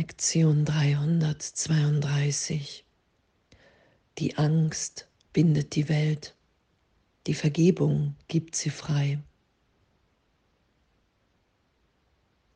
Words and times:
Lektion 0.00 0.64
332. 0.64 2.84
Die 4.16 4.38
Angst 4.38 5.06
bindet 5.34 5.74
die 5.74 5.90
Welt, 5.90 6.34
die 7.26 7.34
Vergebung 7.34 8.16
gibt 8.26 8.56
sie 8.56 8.70
frei. 8.70 9.18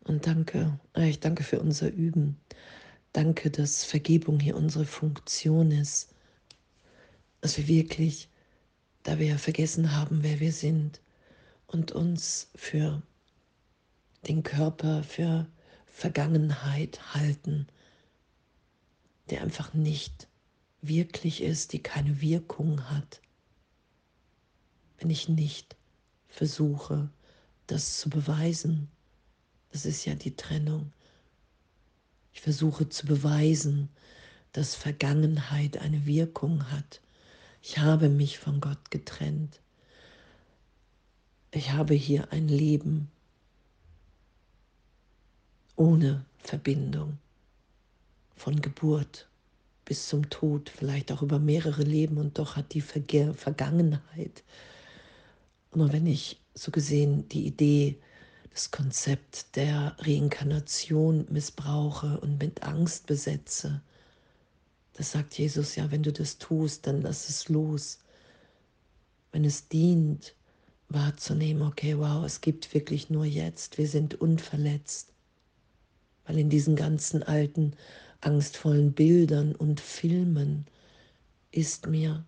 Und 0.04 0.26
danke, 0.26 0.80
äh, 0.96 1.10
ich 1.10 1.20
danke 1.20 1.42
für 1.42 1.60
unser 1.60 1.90
Üben. 1.90 2.40
Danke, 3.12 3.50
dass 3.50 3.84
Vergebung 3.84 4.40
hier 4.40 4.56
unsere 4.56 4.86
Funktion 4.86 5.70
ist. 5.70 6.14
Dass 7.42 7.58
wir 7.58 7.68
wirklich, 7.68 8.30
da 9.02 9.18
wir 9.18 9.26
ja 9.26 9.36
vergessen 9.36 9.94
haben, 9.94 10.22
wer 10.22 10.40
wir 10.40 10.54
sind 10.54 11.02
und 11.66 11.92
uns 11.92 12.48
für 12.54 13.02
den 14.26 14.42
Körper, 14.42 15.02
für 15.02 15.46
Vergangenheit 15.94 17.14
halten, 17.14 17.68
der 19.30 19.42
einfach 19.42 19.74
nicht 19.74 20.26
wirklich 20.82 21.40
ist, 21.40 21.72
die 21.72 21.84
keine 21.84 22.20
Wirkung 22.20 22.90
hat, 22.90 23.22
wenn 24.98 25.08
ich 25.08 25.28
nicht 25.28 25.76
versuche, 26.26 27.10
das 27.68 27.96
zu 28.00 28.10
beweisen. 28.10 28.90
Das 29.70 29.86
ist 29.86 30.04
ja 30.04 30.16
die 30.16 30.34
Trennung. 30.34 30.92
Ich 32.32 32.40
versuche 32.40 32.88
zu 32.88 33.06
beweisen, 33.06 33.88
dass 34.50 34.74
Vergangenheit 34.74 35.78
eine 35.78 36.06
Wirkung 36.06 36.72
hat. 36.72 37.00
Ich 37.62 37.78
habe 37.78 38.08
mich 38.08 38.40
von 38.40 38.60
Gott 38.60 38.90
getrennt. 38.90 39.60
Ich 41.52 41.70
habe 41.70 41.94
hier 41.94 42.32
ein 42.32 42.48
Leben, 42.48 43.12
ohne 45.76 46.24
Verbindung, 46.38 47.18
von 48.36 48.60
Geburt 48.60 49.28
bis 49.84 50.08
zum 50.08 50.28
Tod, 50.30 50.70
vielleicht 50.70 51.12
auch 51.12 51.22
über 51.22 51.38
mehrere 51.38 51.82
Leben 51.82 52.18
und 52.18 52.38
doch 52.38 52.56
hat 52.56 52.74
die 52.74 52.80
Verge 52.80 53.34
Vergangenheit. 53.34 54.42
Und 55.72 55.92
wenn 55.92 56.06
ich 56.06 56.40
so 56.54 56.70
gesehen 56.70 57.28
die 57.28 57.46
Idee, 57.46 57.98
das 58.50 58.70
Konzept 58.70 59.56
der 59.56 59.96
Reinkarnation 59.98 61.26
missbrauche 61.30 62.20
und 62.20 62.38
mit 62.38 62.62
Angst 62.62 63.06
besetze, 63.06 63.82
das 64.94 65.10
sagt 65.10 65.36
Jesus 65.36 65.74
ja, 65.74 65.90
wenn 65.90 66.04
du 66.04 66.12
das 66.12 66.38
tust, 66.38 66.86
dann 66.86 67.02
lass 67.02 67.28
es 67.28 67.48
los. 67.48 67.98
Wenn 69.32 69.44
es 69.44 69.68
dient, 69.68 70.34
wahrzunehmen, 70.88 71.62
okay, 71.62 71.98
wow, 71.98 72.24
es 72.24 72.40
gibt 72.40 72.72
wirklich 72.72 73.10
nur 73.10 73.24
jetzt, 73.24 73.76
wir 73.78 73.88
sind 73.88 74.20
unverletzt 74.20 75.13
weil 76.24 76.38
in 76.38 76.50
diesen 76.50 76.76
ganzen 76.76 77.22
alten, 77.22 77.74
angstvollen 78.20 78.92
Bildern 78.92 79.54
und 79.54 79.80
Filmen 79.80 80.66
ist 81.50 81.86
mir 81.86 82.24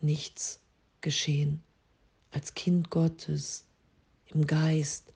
nichts 0.00 0.60
geschehen. 1.00 1.62
Als 2.30 2.54
Kind 2.54 2.90
Gottes, 2.90 3.64
im 4.26 4.46
Geist, 4.46 5.12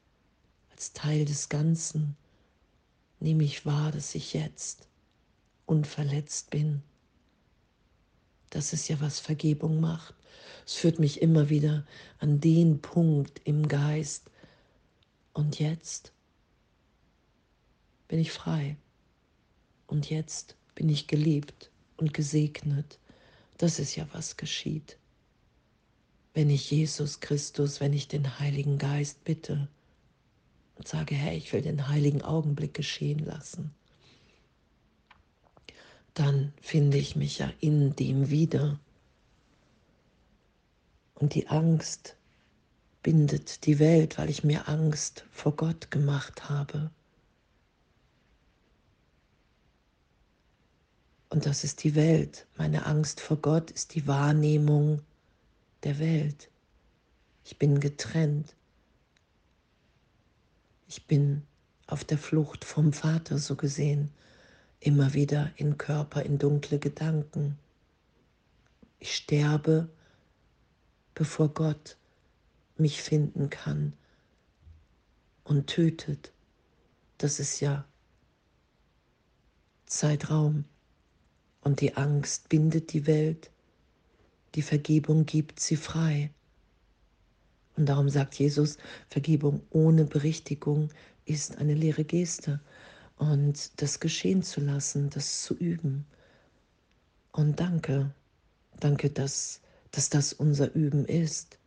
als 0.71 0.93
Teil 0.93 1.25
des 1.25 1.49
Ganzen, 1.49 2.17
nehme 3.21 3.45
ich 3.45 3.67
wahr, 3.67 3.91
dass 3.91 4.15
ich 4.15 4.35
jetzt 4.35 4.89
unverletzt 5.67 6.51
bin. 6.51 6.83
Das 8.51 8.73
ist 8.73 8.89
ja, 8.89 9.01
was 9.01 9.21
Vergebung 9.21 9.81
macht. 9.81 10.15
Es 10.65 10.75
führt 10.75 10.99
mich 10.99 11.21
immer 11.21 11.51
wieder 11.51 11.85
an 12.19 12.41
den 12.41 12.81
Punkt 12.81 13.41
im 13.45 13.69
Geist. 13.69 14.31
Und 15.33 15.59
jetzt 15.59 16.13
bin 18.09 18.19
ich 18.19 18.33
frei. 18.33 18.77
Und 19.87 20.11
jetzt 20.11 20.57
bin 20.75 20.89
ich 20.89 21.07
geliebt 21.07 21.71
und 21.97 22.13
gesegnet. 22.13 22.99
Das 23.59 23.79
ist 23.79 23.97
ja, 23.97 24.07
was 24.13 24.37
geschieht. 24.37 24.99
Wenn 26.35 26.51
ich 26.51 26.71
Jesus 26.71 27.21
Christus, 27.21 27.81
wenn 27.81 27.93
ich 27.93 28.09
den 28.09 28.39
Heiligen 28.39 28.79
Geist 28.79 29.25
bitte 29.25 29.69
und 30.77 30.87
sage, 30.87 31.15
Herr, 31.15 31.35
ich 31.35 31.53
will 31.53 31.63
den 31.63 31.89
heiligen 31.89 32.23
Augenblick 32.23 32.75
geschehen 32.75 33.19
lassen, 33.19 33.75
dann 36.15 36.53
finde 36.61 36.99
ich 36.99 37.17
mich 37.17 37.39
ja 37.39 37.53
in 37.61 37.95
dem 37.97 38.31
wieder. 38.31 38.79
Und 41.15 41.35
die 41.35 41.49
Angst 41.49 42.17
bindet 43.03 43.67
die 43.67 43.79
Welt, 43.79 44.19
weil 44.19 44.31
ich 44.31 44.45
mir 44.45 44.69
Angst 44.69 45.25
vor 45.31 45.57
Gott 45.57 45.91
gemacht 45.91 46.49
habe. 46.49 46.91
Und 51.31 51.47
das 51.47 51.65
ist 51.65 51.85
die 51.85 51.95
Welt. 51.95 52.47
Meine 52.57 52.87
Angst 52.87 53.21
vor 53.21 53.37
Gott 53.37 53.71
ist 53.71 53.95
die 53.95 54.07
Wahrnehmung 54.07 55.03
der 55.83 55.99
Welt. 55.99 56.49
Ich 57.45 57.59
bin 57.59 57.81
getrennt. 57.81 58.55
Ich 60.89 61.07
bin 61.07 61.43
auf 61.87 62.05
der 62.05 62.19
Flucht 62.19 62.65
vom 62.65 62.93
Vater 62.93 63.39
so 63.39 63.57
gesehen, 63.57 64.11
immer 64.81 65.15
wieder 65.15 65.51
in 65.57 65.77
Körper, 65.77 66.23
in 66.23 66.39
dunkle 66.39 66.79
Gedanken. 66.79 67.59
Ich 68.99 69.15
sterbe, 69.15 69.89
bevor 71.15 71.49
Gott 71.49 71.97
mich 72.77 73.03
finden 73.03 73.51
kann 73.51 73.93
und 75.45 75.67
tötet. 75.67 76.33
Das 77.19 77.41
ist 77.41 77.61
ja 77.61 77.85
Zeitraum. 79.87 80.65
Und 81.69 81.83
die 81.83 81.99
Angst 81.99 82.49
bindet 82.49 82.95
die 82.95 83.07
Welt, 83.07 83.51
die 84.55 84.63
Vergebung 84.63 85.27
gibt 85.27 85.61
sie 85.61 85.77
frei. 85.77 86.31
Und 87.77 87.85
darum 87.91 88.09
sagt 88.09 88.37
Jesus, 88.37 88.79
Vergebung 89.11 89.61
ohne 89.69 90.07
Berichtigung 90.07 90.89
ist 91.27 91.59
eine 91.59 91.75
leere 91.75 92.05
Geste. 92.05 92.59
Und 93.19 93.83
das 93.83 94.01
geschehen 94.01 94.43
zu 94.43 94.63
lassen, 94.63 95.11
das 95.11 95.43
zu 95.43 95.55
üben. 95.59 96.07
Und 97.33 97.61
danke, 97.61 98.15
danke, 98.81 99.11
dass, 99.11 99.61
dass 99.91 100.09
das 100.09 100.33
unser 100.33 100.75
Üben 100.75 101.05
ist, 101.05 101.59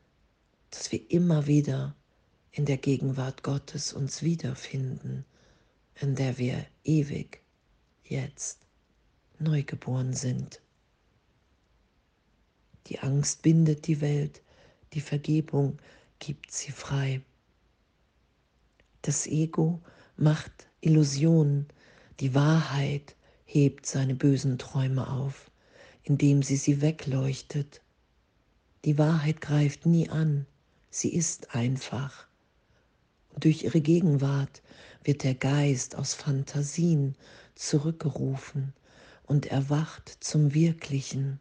dass 0.72 0.92
wir 0.92 1.12
immer 1.12 1.46
wieder 1.46 1.96
in 2.54 2.66
der 2.66 2.78
Gegenwart 2.78 3.44
Gottes 3.44 3.94
uns 3.94 4.24
wiederfinden, 4.24 5.26
in 5.94 6.16
der 6.16 6.40
wir 6.40 6.66
ewig 6.86 7.44
jetzt 8.04 8.62
neugeboren 9.42 10.14
sind. 10.14 10.62
Die 12.88 13.00
Angst 13.00 13.42
bindet 13.42 13.88
die 13.88 14.02
Welt, 14.02 14.42
die 14.94 15.02
Vergebung 15.02 15.80
gibt 16.20 16.52
sie 16.52 16.72
frei. 16.72 17.22
Das 19.02 19.28
Ego 19.28 19.82
macht 20.18 20.52
Illusionen, 20.82 21.68
die 22.20 22.36
Wahrheit 22.36 23.16
hebt 23.46 23.86
seine 23.86 24.16
bösen 24.16 24.58
Träume 24.58 25.10
auf, 25.10 25.50
indem 26.04 26.44
sie 26.44 26.58
sie 26.58 26.82
wegleuchtet. 26.82 27.82
Die 28.86 28.98
Wahrheit 28.98 29.42
greift 29.42 29.86
nie 29.86 30.10
an, 30.10 30.46
sie 30.90 31.14
ist 31.14 31.56
einfach. 31.56 32.28
Durch 33.40 33.64
ihre 33.64 33.82
Gegenwart 33.82 34.62
wird 35.04 35.24
der 35.24 35.36
Geist 35.36 35.96
aus 35.96 36.14
Fantasien 36.14 37.16
zurückgerufen 37.56 38.74
und 39.24 39.46
erwacht 39.46 40.18
zum 40.20 40.54
Wirklichen. 40.54 41.40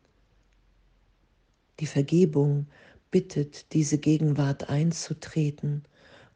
Die 1.81 1.87
Vergebung 1.87 2.67
bittet, 3.11 3.73
diese 3.73 3.99
Gegenwart 3.99 4.69
einzutreten 4.69 5.85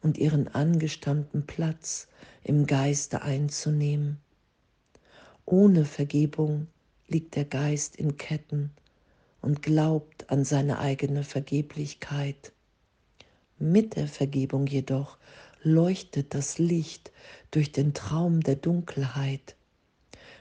und 0.02 0.18
ihren 0.18 0.48
angestammten 0.48 1.46
Platz 1.46 2.08
im 2.42 2.66
Geiste 2.66 3.22
einzunehmen. 3.22 4.18
Ohne 5.46 5.84
Vergebung 5.84 6.68
liegt 7.08 7.36
der 7.36 7.44
Geist 7.44 7.96
in 7.96 8.16
Ketten 8.16 8.70
und 9.40 9.62
glaubt 9.62 10.30
an 10.30 10.44
seine 10.44 10.78
eigene 10.78 11.22
Vergeblichkeit. 11.22 12.52
Mit 13.58 13.96
der 13.96 14.08
Vergebung 14.08 14.66
jedoch 14.66 15.18
leuchtet 15.62 16.34
das 16.34 16.58
Licht 16.58 17.12
durch 17.50 17.72
den 17.72 17.94
Traum 17.94 18.40
der 18.40 18.56
Dunkelheit 18.56 19.54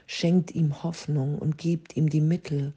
schenkt 0.06 0.54
ihm 0.54 0.82
Hoffnung 0.82 1.38
und 1.38 1.58
gibt 1.58 1.96
ihm 1.96 2.08
die 2.08 2.20
Mittel, 2.20 2.72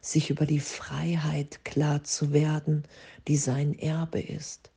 sich 0.00 0.30
über 0.30 0.46
die 0.46 0.60
Freiheit 0.60 1.64
klar 1.64 2.02
zu 2.04 2.32
werden, 2.32 2.84
die 3.28 3.36
sein 3.36 3.78
Erbe 3.78 4.20
ist. 4.20 4.70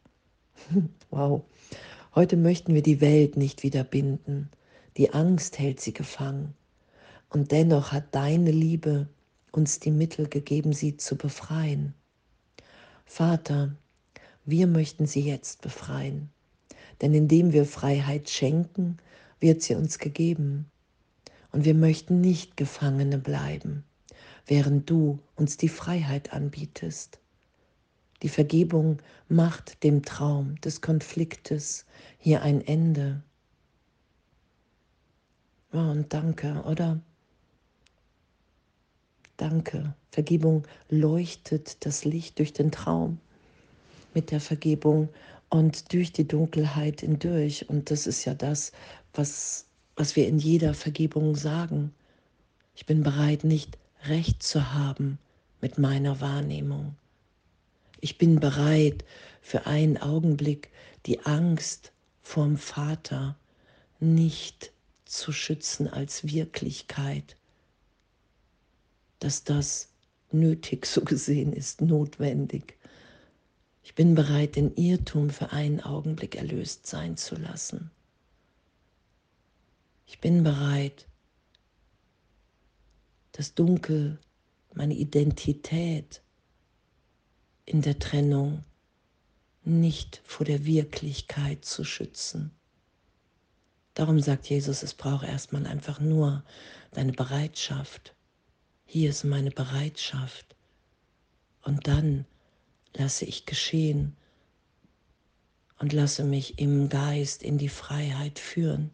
wow. 1.10 1.44
Heute 2.14 2.38
möchten 2.38 2.74
wir 2.74 2.84
die 2.84 3.02
Welt 3.02 3.36
nicht 3.36 3.64
wieder 3.64 3.84
binden. 3.84 4.50
Die 4.98 5.14
Angst 5.14 5.60
hält 5.60 5.82
sie 5.82 5.94
gefangen. 5.94 6.54
Und 7.30 7.52
dennoch 7.52 7.92
hat 7.92 8.14
deine 8.16 8.52
Liebe 8.52 9.10
uns 9.52 9.80
die 9.80 9.92
Mittel 9.92 10.28
gegeben, 10.30 10.74
sie 10.74 10.96
zu 10.96 11.18
befreien. 11.18 11.94
Vater, 13.06 13.76
wir 14.46 14.68
möchten 14.68 15.08
sie 15.08 15.22
jetzt 15.22 15.62
befreien. 15.62 16.30
Denn 17.02 17.14
indem 17.14 17.52
wir 17.52 17.66
Freiheit 17.66 18.30
schenken, 18.30 18.98
wird 19.40 19.62
sie 19.62 19.76
uns 19.76 20.00
gegeben. 20.00 20.72
Und 21.56 21.64
wir 21.64 21.74
möchten 21.74 22.20
nicht 22.20 22.58
Gefangene 22.58 23.18
bleiben, 23.18 23.86
während 24.46 24.90
du 24.90 25.20
uns 25.38 25.56
die 25.56 25.70
Freiheit 25.70 26.34
anbietest. 26.34 27.22
Die 28.24 28.28
Vergebung 28.28 29.02
macht 29.30 29.82
dem 29.82 30.04
Traum 30.04 30.60
des 30.60 30.82
Konfliktes 30.82 31.86
hier 32.18 32.42
ein 32.42 32.60
Ende. 32.60 33.24
Oh, 35.72 35.78
und 35.78 36.12
danke, 36.12 36.62
oder? 36.66 37.00
Danke. 39.38 39.96
Vergebung 40.12 40.68
leuchtet 40.90 41.86
das 41.86 42.04
Licht 42.04 42.38
durch 42.40 42.52
den 42.52 42.70
Traum 42.70 43.18
mit 44.14 44.32
der 44.32 44.42
Vergebung 44.42 45.08
und 45.50 45.94
durch 45.94 46.12
die 46.12 46.28
Dunkelheit 46.28 47.00
hindurch. 47.00 47.70
Und 47.70 47.92
das 47.92 48.08
ist 48.08 48.26
ja 48.26 48.34
das, 48.34 48.74
was, 49.14 49.65
was 49.96 50.16
wir 50.16 50.28
in 50.28 50.38
jeder 50.38 50.74
Vergebung 50.74 51.36
sagen. 51.36 51.94
Ich 52.76 52.86
bin 52.86 53.04
bereit, 53.04 53.44
nicht 53.44 53.78
recht 54.06 54.44
zu 54.44 54.74
haben 54.74 55.20
mit 55.62 55.78
meiner 55.78 56.22
Wahrnehmung. 56.22 56.96
Ich 58.02 58.18
bin 58.18 58.40
bereit, 58.40 59.06
für 59.42 59.66
einen 59.68 59.98
Augenblick 59.98 60.70
die 61.06 61.26
Angst 61.26 61.92
vorm 62.22 62.58
Vater 62.58 63.38
nicht 64.00 64.72
zu 65.06 65.32
schützen 65.32 65.88
als 65.88 66.28
Wirklichkeit, 66.28 67.38
dass 69.20 69.44
das 69.44 69.90
nötig 70.32 70.86
so 70.86 71.02
gesehen 71.02 71.54
ist, 71.54 71.82
notwendig. 71.82 72.78
Ich 73.84 73.96
bin 73.96 74.16
bereit, 74.16 74.56
den 74.56 74.76
Irrtum 74.76 75.30
für 75.30 75.52
einen 75.52 75.80
Augenblick 75.80 76.36
erlöst 76.36 76.88
sein 76.88 77.18
zu 77.18 77.36
lassen. 77.36 77.92
Ich 80.06 80.20
bin 80.20 80.44
bereit, 80.44 81.08
das 83.32 83.54
Dunkel, 83.54 84.20
meine 84.74 84.94
Identität 84.94 86.22
in 87.66 87.82
der 87.82 87.98
Trennung 88.00 88.64
nicht 89.64 90.22
vor 90.24 90.46
der 90.46 90.66
Wirklichkeit 90.66 91.66
zu 91.66 91.84
schützen. 91.84 92.52
Darum 93.96 94.20
sagt 94.20 94.48
Jesus, 94.48 94.84
es 94.84 94.94
braucht 94.94 95.26
erstmal 95.26 95.66
einfach 95.66 96.00
nur 96.00 96.44
deine 96.92 97.14
Bereitschaft. 97.14 98.14
Hier 98.86 99.10
ist 99.10 99.24
meine 99.24 99.52
Bereitschaft. 99.52 100.56
Und 101.62 101.88
dann 101.88 102.26
lasse 102.94 103.26
ich 103.26 103.46
geschehen 103.46 104.16
und 105.80 105.94
lasse 105.94 106.24
mich 106.24 106.60
im 106.60 106.90
Geist 106.90 107.42
in 107.42 107.58
die 107.58 107.70
Freiheit 107.70 108.38
führen. 108.38 108.92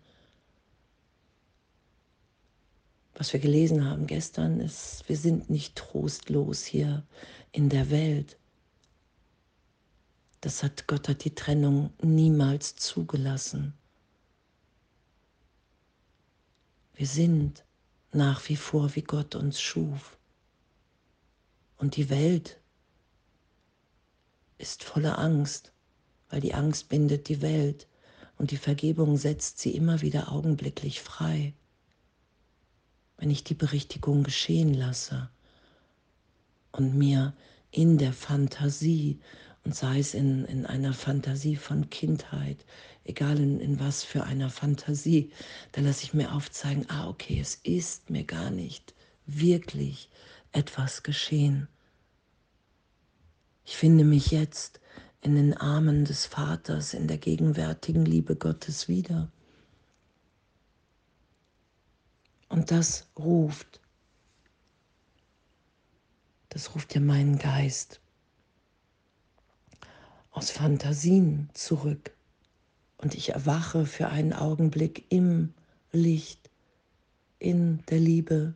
Was 3.13 3.33
wir 3.33 3.39
gelesen 3.39 3.85
haben 3.85 4.07
gestern 4.07 4.59
ist, 4.59 5.03
wir 5.07 5.17
sind 5.17 5.49
nicht 5.49 5.75
trostlos 5.75 6.63
hier 6.63 7.03
in 7.51 7.69
der 7.69 7.89
Welt. 7.89 8.37
Das 10.39 10.63
hat 10.63 10.87
Gott 10.87 11.07
hat 11.07 11.23
die 11.23 11.35
Trennung 11.35 11.91
niemals 12.01 12.75
zugelassen. 12.75 13.73
Wir 16.95 17.07
sind 17.07 17.63
nach 18.11 18.47
wie 18.49 18.55
vor, 18.55 18.95
wie 18.95 19.03
Gott 19.03 19.35
uns 19.35 19.61
schuf. 19.61 20.17
Und 21.77 21.95
die 21.95 22.09
Welt 22.09 22.59
ist 24.57 24.83
voller 24.83 25.17
Angst, 25.17 25.73
weil 26.29 26.41
die 26.41 26.53
Angst 26.53 26.89
bindet 26.89 27.27
die 27.27 27.41
Welt 27.41 27.87
und 28.37 28.51
die 28.51 28.57
Vergebung 28.57 29.17
setzt 29.17 29.59
sie 29.59 29.75
immer 29.75 30.01
wieder 30.01 30.31
augenblicklich 30.31 31.01
frei. 31.01 31.53
Wenn 33.21 33.29
ich 33.29 33.43
die 33.43 33.53
Berichtigung 33.53 34.23
geschehen 34.23 34.73
lasse 34.73 35.29
und 36.71 36.95
mir 36.97 37.35
in 37.69 37.99
der 37.99 38.13
Fantasie 38.13 39.19
und 39.63 39.75
sei 39.75 39.99
es 39.99 40.15
in, 40.15 40.43
in 40.45 40.65
einer 40.65 40.91
Fantasie 40.91 41.55
von 41.55 41.91
Kindheit, 41.91 42.65
egal 43.03 43.39
in, 43.39 43.59
in 43.59 43.79
was 43.79 44.03
für 44.03 44.23
einer 44.23 44.49
Fantasie, 44.49 45.31
da 45.71 45.81
lasse 45.81 46.03
ich 46.03 46.15
mir 46.15 46.33
aufzeigen, 46.33 46.89
ah 46.89 47.07
okay, 47.09 47.39
es 47.39 47.59
ist 47.61 48.09
mir 48.09 48.23
gar 48.23 48.49
nicht 48.49 48.95
wirklich 49.27 50.09
etwas 50.51 51.03
geschehen. 51.03 51.67
Ich 53.65 53.77
finde 53.77 54.03
mich 54.03 54.31
jetzt 54.31 54.79
in 55.21 55.35
den 55.35 55.55
Armen 55.55 56.05
des 56.05 56.25
Vaters, 56.25 56.95
in 56.95 57.07
der 57.07 57.19
gegenwärtigen 57.19 58.03
Liebe 58.03 58.35
Gottes 58.35 58.87
wieder. 58.87 59.31
Und 62.51 62.69
das 62.69 63.07
ruft, 63.17 63.79
das 66.49 66.75
ruft 66.75 66.93
ja 66.93 66.99
meinen 66.99 67.37
Geist 67.37 68.01
aus 70.31 70.51
Fantasien 70.51 71.49
zurück 71.53 72.11
und 72.97 73.15
ich 73.15 73.29
erwache 73.29 73.85
für 73.85 74.09
einen 74.09 74.33
Augenblick 74.33 75.05
im 75.07 75.53
Licht, 75.93 76.49
in 77.39 77.85
der 77.85 77.99
Liebe, 77.99 78.53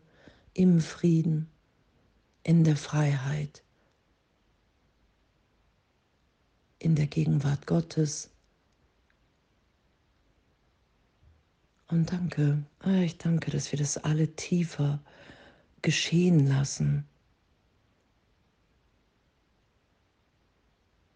im 0.53 0.81
Frieden, 0.81 1.49
in 2.43 2.65
der 2.65 2.75
Freiheit, 2.75 3.63
in 6.79 6.95
der 6.95 7.07
Gegenwart 7.07 7.65
Gottes. 7.65 8.29
Und 11.87 12.11
danke, 12.11 12.63
ah, 12.79 13.01
ich 13.01 13.17
danke, 13.17 13.51
dass 13.51 13.71
wir 13.71 13.79
das 13.79 13.97
alle 13.97 14.35
tiefer 14.35 14.99
geschehen 15.81 16.47
lassen 16.47 17.05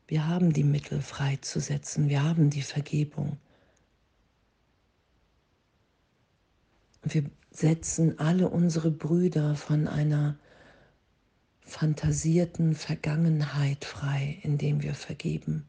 Wir 0.09 0.27
haben 0.27 0.53
die 0.53 0.63
Mittel 0.63 1.01
freizusetzen, 1.03 2.09
wir 2.09 2.23
haben 2.23 2.49
die 2.49 2.63
Vergebung. 2.63 3.37
Und 7.03 7.13
wir 7.13 7.25
setzen 7.51 8.17
alle 8.17 8.49
unsere 8.49 8.89
Brüder 8.89 9.55
von 9.55 9.87
einer 9.87 10.35
fantasierten 11.61 12.73
Vergangenheit 12.73 13.85
frei, 13.85 14.39
indem 14.41 14.81
wir 14.81 14.95
vergeben, 14.95 15.67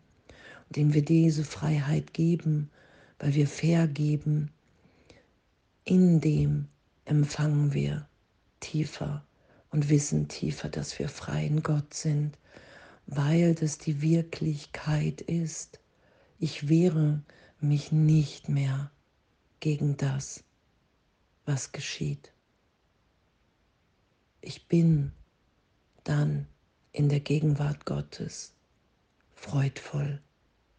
indem 0.71 0.95
wir 0.95 1.05
diese 1.05 1.45
Freiheit 1.45 2.15
geben, 2.15 2.71
weil 3.19 3.35
wir 3.35 3.47
vergeben. 3.47 4.51
In 5.91 6.21
dem 6.21 6.69
empfangen 7.05 7.73
wir 7.73 8.09
tiefer 8.61 9.27
und 9.71 9.89
wissen 9.89 10.29
tiefer, 10.29 10.69
dass 10.69 10.97
wir 11.01 11.09
frei 11.09 11.45
in 11.45 11.65
Gott 11.65 11.95
sind 11.95 12.39
weil 13.13 13.57
das 13.57 13.79
die 13.79 14.03
Wirklichkeit 14.03 15.21
ist. 15.21 15.81
Ich 16.39 16.69
wehre 16.69 17.23
mich 17.59 17.91
nicht 17.91 18.49
mehr 18.49 18.93
gegen 19.59 19.97
das, 19.97 20.45
was 21.45 21.73
geschieht. 21.73 22.33
Ich 24.41 24.69
bin 24.69 25.11
dann 26.05 26.47
in 26.93 27.09
der 27.09 27.21
Gegenwart 27.21 27.85
Gottes 27.85 28.55
freudvoll, 29.35 30.23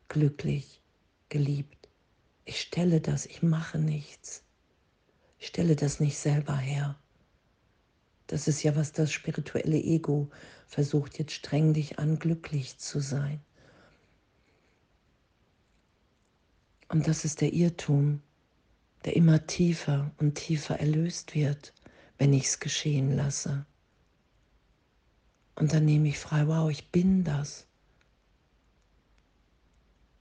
glücklich, 0.08 0.82
geliebt. 1.27 1.89
Ich 2.46 2.62
stelle 2.62 3.01
das, 3.01 3.25
ich 3.25 3.44
mache 3.44 3.77
nichts. 3.77 4.46
Ich 5.41 5.48
stelle 5.48 5.75
das 5.75 6.00
nicht 6.00 6.19
selber 6.19 6.55
her. 6.55 6.95
Das 8.27 8.48
ist 8.48 8.62
ja, 8.62 8.75
was 8.75 8.91
das 8.91 9.12
spirituelle 9.12 9.79
Ego 9.79 10.29
versucht. 10.67 11.17
Jetzt 11.17 11.31
streng 11.33 11.74
dich 11.74 11.98
an, 11.98 12.19
glücklich 12.19 12.77
zu 12.77 13.00
sein. 13.00 13.41
Und 16.89 17.07
das 17.07 17.25
ist 17.25 17.41
der 17.41 17.53
Irrtum, 17.53 18.21
der 19.03 19.15
immer 19.15 19.48
tiefer 19.48 20.12
und 20.19 20.36
tiefer 20.36 20.79
erlöst 20.79 21.33
wird, 21.33 21.74
wenn 22.19 22.33
ich 22.33 22.45
es 22.45 22.60
geschehen 22.60 23.12
lasse. 23.12 23.65
Und 25.55 25.74
dann 25.74 25.86
nehme 25.86 26.10
ich 26.10 26.19
frei, 26.19 26.45
wow, 26.45 26.69
ich 26.69 26.91
bin 26.91 27.24
das, 27.24 27.65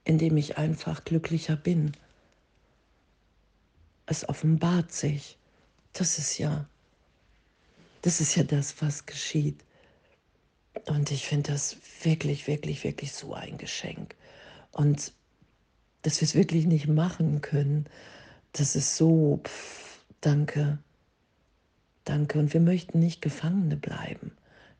indem 0.04 0.38
ich 0.38 0.56
einfach 0.56 1.04
glücklicher 1.04 1.56
bin. 1.56 1.92
Es 4.10 4.28
offenbart 4.28 4.92
sich. 4.92 5.38
Das 5.92 6.18
ist 6.18 6.36
ja 6.38 6.68
das 8.02 8.20
ist 8.20 8.34
ja 8.34 8.44
das, 8.44 8.80
was 8.80 9.06
geschieht. 9.06 9.64
Und 10.86 11.10
ich 11.10 11.26
finde 11.26 11.52
das 11.52 11.76
wirklich, 12.02 12.46
wirklich, 12.46 12.84
wirklich 12.84 13.12
so 13.12 13.34
ein 13.34 13.58
Geschenk. 13.58 14.14
Und 14.72 15.12
dass 16.02 16.20
wir 16.20 16.26
es 16.26 16.34
wirklich 16.34 16.66
nicht 16.66 16.88
machen 16.88 17.42
können, 17.42 17.86
das 18.52 18.74
ist 18.74 18.96
so, 18.96 19.40
pff, 19.44 20.04
danke, 20.20 20.78
danke. 22.04 22.38
Und 22.38 22.52
wir 22.54 22.60
möchten 22.60 23.00
nicht 23.00 23.20
Gefangene 23.20 23.76
bleiben, 23.76 24.32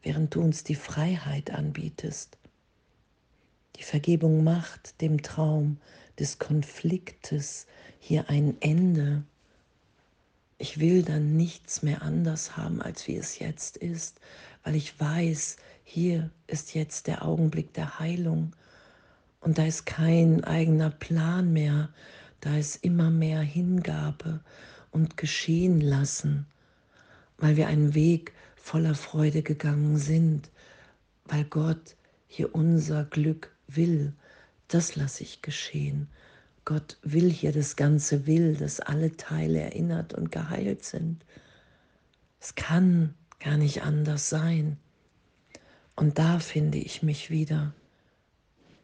während 0.02 0.34
du 0.34 0.40
uns 0.40 0.64
die 0.64 0.74
Freiheit 0.74 1.50
anbietest. 1.50 2.38
Die 3.76 3.82
Vergebung 3.82 4.44
macht 4.44 5.00
dem 5.00 5.22
Traum 5.22 5.78
des 6.18 6.38
Konfliktes 6.38 7.66
hier 8.00 8.28
ein 8.28 8.56
Ende. 8.60 9.22
Ich 10.58 10.80
will 10.80 11.02
dann 11.02 11.36
nichts 11.36 11.82
mehr 11.82 12.02
anders 12.02 12.56
haben, 12.56 12.82
als 12.82 13.06
wie 13.06 13.16
es 13.16 13.38
jetzt 13.38 13.76
ist, 13.76 14.20
weil 14.64 14.74
ich 14.74 14.98
weiß, 14.98 15.58
hier 15.84 16.30
ist 16.48 16.74
jetzt 16.74 17.06
der 17.06 17.24
Augenblick 17.24 17.72
der 17.74 17.98
Heilung 17.98 18.52
und 19.40 19.58
da 19.58 19.64
ist 19.64 19.86
kein 19.86 20.42
eigener 20.44 20.90
Plan 20.90 21.52
mehr, 21.52 21.90
da 22.40 22.56
ist 22.56 22.82
immer 22.84 23.10
mehr 23.10 23.40
Hingabe 23.40 24.40
und 24.90 25.16
geschehen 25.16 25.80
lassen, 25.80 26.46
weil 27.38 27.56
wir 27.56 27.68
einen 27.68 27.94
Weg 27.94 28.32
voller 28.56 28.94
Freude 28.94 29.42
gegangen 29.42 29.96
sind, 29.96 30.50
weil 31.26 31.44
Gott 31.44 31.96
hier 32.28 32.54
unser 32.54 33.04
Glück 33.04 33.54
will. 33.66 34.12
Das 34.68 34.96
lasse 34.96 35.22
ich 35.22 35.42
geschehen. 35.42 36.08
Gott 36.70 36.98
will 37.02 37.28
hier 37.32 37.50
das 37.50 37.74
ganze 37.74 38.28
Will, 38.28 38.54
dass 38.54 38.78
alle 38.78 39.16
Teile 39.16 39.58
erinnert 39.58 40.14
und 40.14 40.30
geheilt 40.30 40.84
sind. 40.84 41.24
Es 42.38 42.54
kann 42.54 43.16
gar 43.40 43.56
nicht 43.56 43.82
anders 43.82 44.28
sein. 44.28 44.76
Und 45.96 46.20
da 46.20 46.38
finde 46.38 46.78
ich 46.78 47.02
mich 47.02 47.28
wieder, 47.28 47.74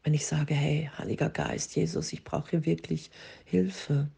wenn 0.03 0.15
ich 0.15 0.27
sage, 0.27 0.53
hey, 0.53 0.91
Heiliger 0.99 1.31
Geist, 1.31 1.77
Jesus, 1.77 2.13
ich 2.13 2.25
brauche 2.25 2.51
hier 2.51 2.67
wirklich 2.67 3.13
Hilfe. 3.45 4.11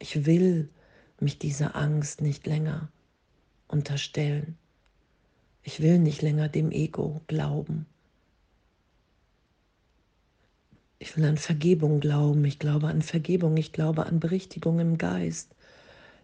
Ich 0.00 0.26
will 0.26 0.68
mich 1.20 1.38
dieser 1.38 1.76
Angst 1.76 2.22
nicht 2.22 2.44
länger 2.44 2.88
unterstellen. 3.68 4.58
Ich 5.62 5.78
will 5.78 6.00
nicht 6.00 6.22
länger 6.22 6.48
dem 6.48 6.72
Ego 6.72 7.20
glauben. 7.28 7.86
Ich 11.02 11.16
will 11.16 11.24
an 11.24 11.36
Vergebung 11.36 11.98
glauben. 11.98 12.44
Ich 12.44 12.60
glaube 12.60 12.86
an 12.86 13.02
Vergebung. 13.02 13.56
Ich 13.56 13.72
glaube 13.72 14.06
an 14.06 14.20
Berichtigung 14.20 14.78
im 14.78 14.98
Geist. 14.98 15.52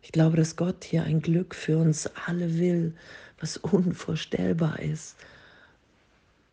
Ich 0.03 0.13
glaube, 0.13 0.37
dass 0.37 0.55
Gott 0.55 0.85
hier 0.85 1.03
ein 1.03 1.21
Glück 1.21 1.57
für 1.57 1.79
uns 1.79 2.09
alle 2.27 2.59
will, 2.59 2.95
was 3.41 3.57
unvorstellbar 3.57 4.79
ist. 4.79 5.17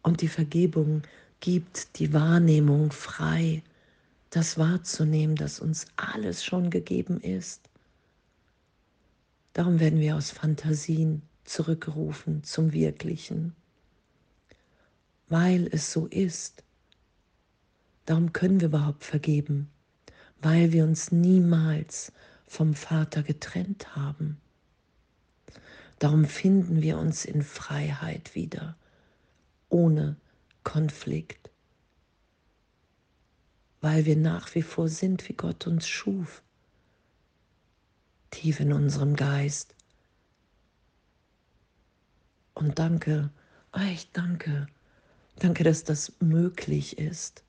Und 0.02 0.22
die 0.22 0.28
Vergebung 0.28 1.04
gibt 1.40 2.00
die 2.00 2.14
Wahrnehmung 2.14 2.92
frei, 2.92 3.62
das 4.32 4.58
wahrzunehmen, 4.58 5.36
dass 5.36 5.60
uns 5.60 5.86
alles 5.96 6.44
schon 6.44 6.72
gegeben 6.72 7.22
ist. 7.22 7.70
Darum 9.54 9.80
werden 9.80 10.00
wir 10.00 10.16
aus 10.16 10.32
Fantasien 10.32 11.22
zurückgerufen 11.44 12.44
zum 12.44 12.74
Wirklichen, 12.74 13.56
weil 15.30 15.70
es 15.72 15.94
so 15.94 16.08
ist. 16.08 16.65
Darum 18.06 18.34
können 18.34 18.60
wir 18.60 18.68
überhaupt 18.68 19.04
vergeben, 19.04 19.70
weil 20.42 20.72
wir 20.72 20.84
uns 20.84 21.12
niemals 21.12 22.12
vom 22.48 22.76
Vater 22.76 23.24
getrennt 23.24 23.96
haben. 23.96 24.40
Darum 26.00 26.26
finden 26.26 26.82
wir 26.82 26.98
uns 26.98 27.26
in 27.26 27.42
Freiheit 27.42 28.36
wieder, 28.36 28.76
ohne 29.70 30.18
Konflikt, 30.64 31.50
weil 33.82 34.06
wir 34.06 34.18
nach 34.18 34.54
wie 34.56 34.62
vor 34.62 34.90
sind, 34.90 35.28
wie 35.30 35.34
Gott 35.34 35.68
uns 35.68 35.88
schuf, 35.88 36.44
tief 38.30 38.60
in 38.60 38.74
unserem 38.74 39.16
Geist. 39.16 39.74
Und 42.54 42.78
danke, 42.78 43.32
echt 43.72 44.16
danke, 44.16 44.68
danke, 45.40 45.64
dass 45.64 45.84
das 45.84 46.14
möglich 46.20 46.98
ist. 46.98 47.45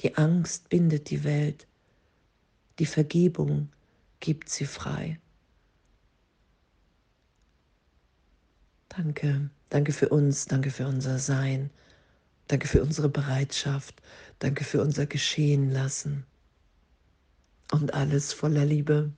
Die 0.00 0.16
Angst 0.16 0.68
bindet 0.68 1.10
die 1.10 1.24
Welt, 1.24 1.66
die 2.78 2.86
Vergebung 2.86 3.70
gibt 4.20 4.48
sie 4.50 4.66
frei. 4.66 5.18
Danke, 8.88 9.50
danke 9.68 9.92
für 9.92 10.08
uns, 10.08 10.46
danke 10.46 10.70
für 10.70 10.86
unser 10.86 11.18
Sein, 11.18 11.70
danke 12.48 12.68
für 12.68 12.82
unsere 12.82 13.08
Bereitschaft, 13.08 14.02
danke 14.38 14.64
für 14.64 14.80
unser 14.80 15.06
Geschehen 15.06 15.70
lassen. 15.70 16.24
Und 17.72 17.94
alles 17.94 18.32
voller 18.32 18.64
Liebe. 18.64 19.12